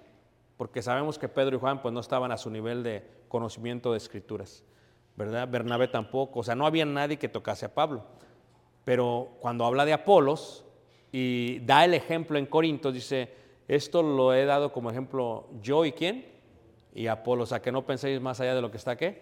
[0.57, 3.97] porque sabemos que Pedro y Juan pues no estaban a su nivel de conocimiento de
[3.97, 4.63] escrituras,
[5.17, 5.49] ¿verdad?
[5.49, 8.05] Bernabé tampoco, o sea, no había nadie que tocase a Pablo.
[8.85, 10.63] Pero cuando habla de Apolos
[11.11, 13.33] y da el ejemplo en Corinto, dice,
[13.67, 16.25] esto lo he dado como ejemplo yo y quién?
[16.93, 19.15] Y Apolos, a que no penséis más allá de lo que está aquí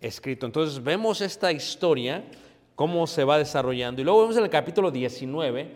[0.00, 0.46] escrito.
[0.46, 2.24] Entonces vemos esta historia,
[2.74, 4.00] cómo se va desarrollando.
[4.00, 5.70] Y luego vemos en el capítulo 19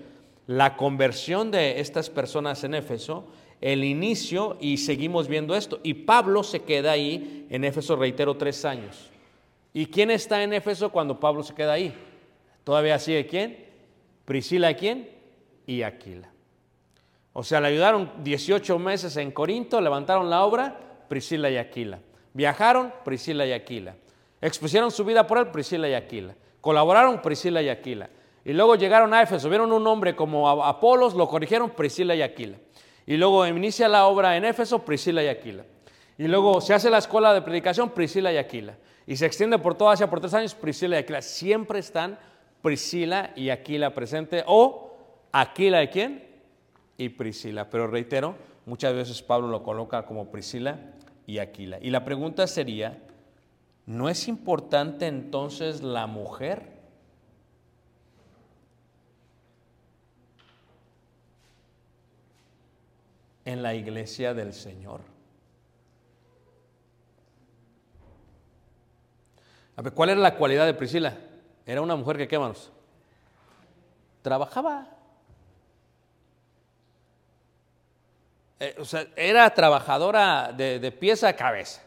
[0.46, 3.26] la conversión de estas personas en Éfeso,
[3.60, 5.80] el inicio y seguimos viendo esto.
[5.82, 9.10] Y Pablo se queda ahí en Éfeso, reitero, tres años.
[9.76, 11.94] ¿Y quién está en Éfeso cuando Pablo se queda ahí?
[12.64, 13.66] ¿Todavía sigue quién?
[14.24, 15.10] Priscila, ¿quién?
[15.66, 16.30] Y Aquila.
[17.34, 21.98] O sea, le ayudaron 18 meses en Corinto, levantaron la obra, Priscila y Aquila.
[22.32, 23.96] Viajaron, Priscila y Aquila.
[24.40, 26.34] Expusieron su vida por él, Priscila y Aquila.
[26.62, 28.08] Colaboraron, Priscila y Aquila.
[28.46, 32.56] Y luego llegaron a Éfeso, vieron un hombre como Apolos, lo corrigieron, Priscila y Aquila.
[33.04, 35.64] Y luego inicia la obra en Éfeso, Priscila y Aquila.
[36.18, 38.76] Y luego se hace la escuela de predicación, Priscila y Aquila.
[39.06, 41.22] Y se extiende por toda Asia por tres años, Priscila y Aquila.
[41.22, 42.18] Siempre están
[42.62, 44.42] Priscila y Aquila presente.
[44.46, 44.96] O
[45.32, 46.26] Aquila de quién?
[46.96, 47.68] Y Priscila.
[47.68, 50.78] Pero reitero, muchas veces Pablo lo coloca como Priscila
[51.26, 51.78] y Aquila.
[51.80, 52.98] Y la pregunta sería,
[53.84, 56.76] ¿no es importante entonces la mujer?
[63.46, 65.15] en la iglesia del Señor.
[69.94, 71.16] ¿Cuál era la cualidad de Priscila?
[71.64, 72.70] Era una mujer que, ¿qué manos?
[74.22, 74.88] Trabajaba.
[78.58, 81.82] Eh, o sea, era trabajadora de, de pies a cabeza.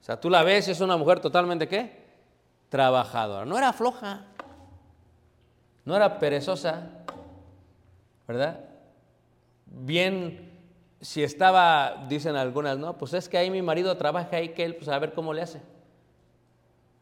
[0.00, 2.04] O sea, tú la ves, es una mujer totalmente, ¿qué?
[2.68, 3.44] Trabajadora.
[3.44, 4.24] No era floja.
[5.84, 6.90] No era perezosa.
[8.26, 8.60] ¿Verdad?
[9.66, 10.48] Bien
[11.00, 14.74] si estaba, dicen algunas, no, pues es que ahí mi marido trabaja ahí, que él,
[14.74, 15.60] pues a ver cómo le hace.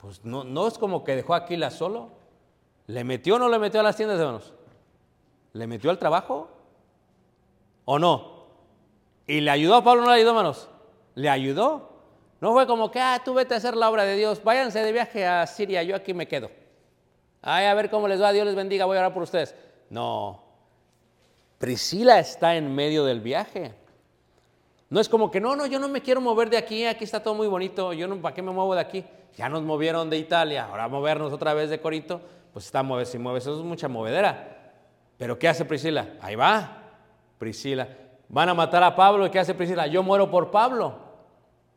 [0.07, 2.11] Pues no, no es como que dejó a Aquila solo.
[2.87, 4.55] ¿Le metió o no le metió a las tiendas, hermanos?
[5.53, 6.49] ¿Le metió al trabajo?
[7.85, 8.47] ¿O no?
[9.27, 10.69] ¿Y le ayudó a Pablo no le ayudó, hermanos?
[11.17, 11.91] ¿Le ayudó?
[12.41, 14.93] No fue como que, ah, tú vete a hacer la obra de Dios, váyanse de
[14.93, 16.53] viaje a Siria, yo aquí me quedo.
[17.43, 19.57] Ay, a ver cómo les va, Dios les bendiga, voy a orar por ustedes.
[19.91, 20.41] No.
[21.59, 23.75] Priscila está en medio del viaje.
[24.89, 27.21] No es como que, no, no, yo no me quiero mover de aquí, aquí está
[27.21, 29.05] todo muy bonito, yo no, ¿para qué me muevo de aquí?
[29.37, 32.21] Ya nos movieron de Italia, ahora movernos otra vez de Corinto,
[32.53, 34.73] pues está mueve, si mueve, eso es mucha movedera.
[35.19, 36.15] Pero ¿qué hace Priscila?
[36.21, 36.85] Ahí va,
[37.39, 37.89] Priscila.
[38.29, 39.89] Van a matar a Pablo, ¿y qué hace Priscila?
[39.89, 40.95] Yo muero por Pablo.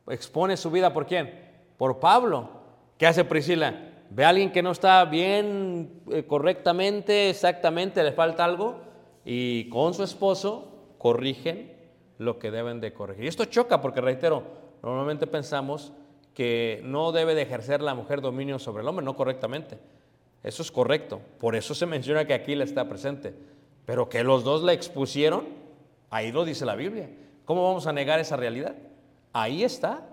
[0.08, 1.50] Expone su vida por quién?
[1.78, 2.50] Por Pablo.
[2.98, 3.88] ¿Qué hace Priscila?
[4.12, 8.82] Ve a alguien que no está bien eh, correctamente, exactamente, le falta algo,
[9.26, 11.79] y con su esposo corrigen
[12.20, 13.24] lo que deben de corregir.
[13.24, 14.44] Y esto choca porque, reitero,
[14.84, 15.92] normalmente pensamos
[16.36, 19.80] que no debe de ejercer la mujer dominio sobre el hombre, no correctamente.
[20.44, 21.22] Eso es correcto.
[21.40, 23.34] Por eso se menciona que aquí la está presente.
[23.86, 25.48] Pero que los dos la expusieron,
[26.10, 27.10] ahí lo dice la Biblia.
[27.46, 28.76] ¿Cómo vamos a negar esa realidad?
[29.34, 30.06] Ahí está.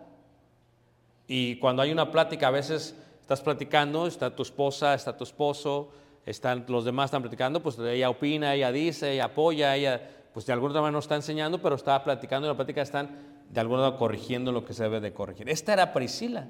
[1.27, 5.91] Y cuando hay una plática, a veces estás platicando, está tu esposa, está tu esposo,
[6.25, 10.01] están los demás están platicando, pues ella opina, ella dice, ella apoya, ella,
[10.37, 13.09] pues de alguna manera no está enseñando, pero está platicando y la plática están
[13.49, 15.49] de alguna manera corrigiendo lo que se debe de corregir.
[15.49, 16.47] Esta era Priscila.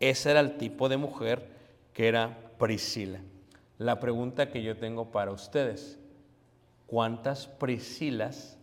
[0.00, 1.48] Ese era el tipo de mujer
[1.92, 3.20] que era Priscila.
[3.78, 5.96] La pregunta que yo tengo para ustedes,
[6.88, 8.58] ¿cuántas Priscilas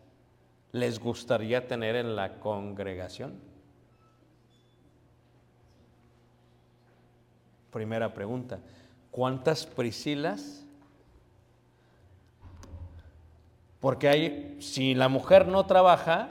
[0.74, 3.40] les gustaría tener en la congregación?
[7.72, 8.60] Primera pregunta,
[9.12, 10.66] ¿cuántas Priscilas?
[13.82, 16.30] Porque hay, si la mujer no trabaja,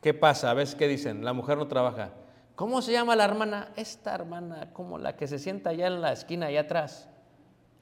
[0.00, 0.54] ¿qué pasa?
[0.54, 1.24] ¿Ves qué dicen?
[1.24, 2.12] La mujer no trabaja.
[2.54, 3.72] ¿Cómo se llama la hermana?
[3.74, 7.08] Esta hermana, como la que se sienta allá en la esquina, allá atrás.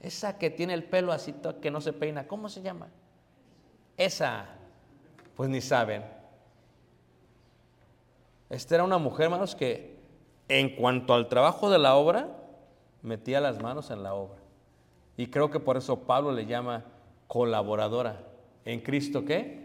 [0.01, 2.27] Esa que tiene el pelo así que no se peina.
[2.27, 2.89] ¿Cómo se llama?
[3.99, 4.47] Esa.
[5.37, 6.05] Pues ni saben.
[8.49, 9.99] Esta era una mujer, hermanos, que
[10.49, 12.29] en cuanto al trabajo de la obra,
[13.03, 14.39] metía las manos en la obra.
[15.19, 16.85] Y creo que por eso Pablo le llama
[17.27, 18.28] colaboradora.
[18.69, 19.61] ¿En Cristo qué?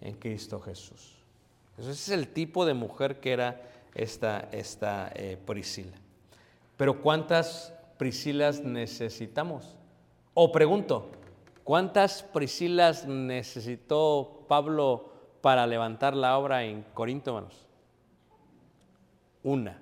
[0.00, 1.14] En Cristo Jesús.
[1.78, 3.62] Ese es el tipo de mujer que era
[3.94, 5.96] esta, esta eh, Priscila.
[6.76, 9.76] Pero ¿cuántas Priscilas necesitamos?
[10.34, 11.08] O pregunto,
[11.62, 17.64] ¿cuántas Priscilas necesitó Pablo para levantar la obra en Corinto, hermanos?
[19.44, 19.80] Una.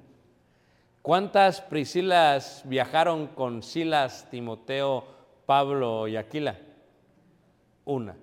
[1.01, 5.03] ¿Cuántas Priscilas viajaron con Silas, Timoteo,
[5.47, 6.59] Pablo y Aquila?
[7.87, 8.17] Una.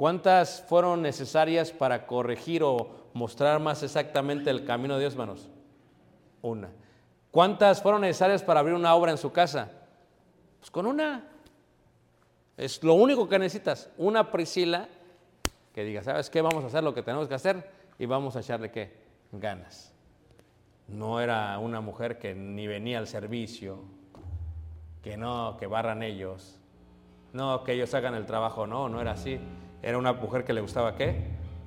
[0.00, 5.50] ¿Cuántas fueron necesarias para corregir o mostrar más exactamente el camino de Dios, hermanos?
[6.40, 6.70] Una.
[7.30, 9.70] ¿Cuántas fueron necesarias para abrir una obra en su casa?
[10.58, 11.28] Pues con una.
[12.56, 13.90] Es lo único que necesitas.
[13.98, 14.88] Una Priscila
[15.74, 16.40] que diga, ¿sabes qué?
[16.40, 18.96] Vamos a hacer lo que tenemos que hacer y vamos a echarle qué?
[19.32, 19.92] Ganas.
[20.88, 23.84] No era una mujer que ni venía al servicio,
[25.02, 26.58] que no, que barran ellos,
[27.34, 29.38] no, que ellos hagan el trabajo, no, no era así.
[29.82, 31.16] Era una mujer que le gustaba qué?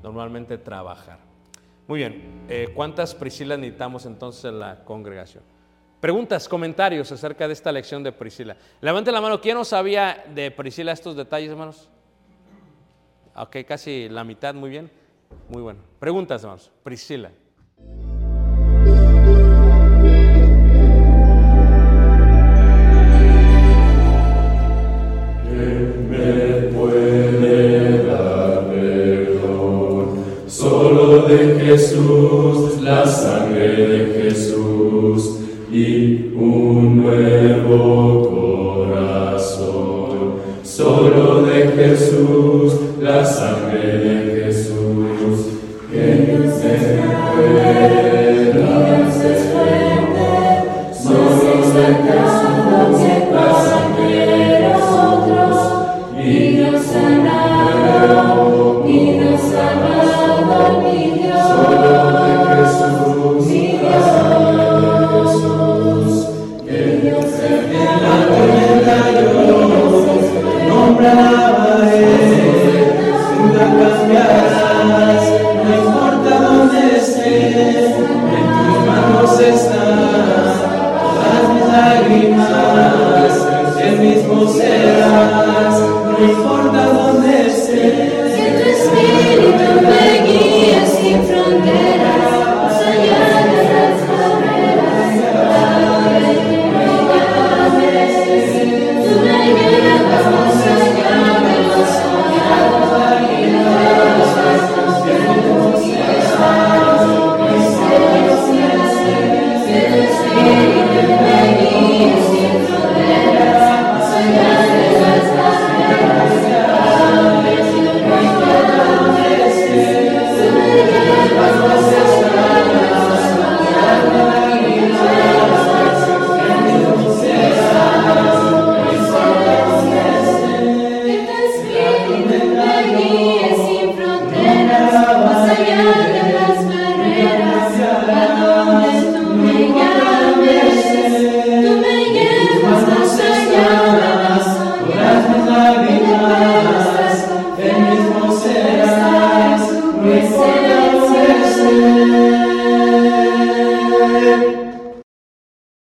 [0.02, 1.20] Normalmente trabajar.
[1.88, 5.44] Muy bien, eh, ¿cuántas Priscilas necesitamos entonces en la congregación?
[6.00, 8.58] Preguntas, comentarios acerca de esta lección de Priscila.
[8.82, 11.90] Levante la mano, ¿quién no sabía de Priscila estos detalles, hermanos?
[13.36, 14.92] Ok, casi la mitad, muy bien.
[15.50, 15.80] Muy bueno.
[16.00, 16.72] Preguntas, hermanos.
[16.84, 17.32] Priscila.
[71.04, 71.43] Yo